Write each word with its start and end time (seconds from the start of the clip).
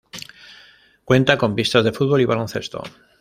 Cuenta 1.05 1.37
con 1.37 1.53
pistas 1.53 1.83
de 1.83 1.91
fútbol 1.93 2.21
y 2.21 2.25
baloncesto. 2.25 2.81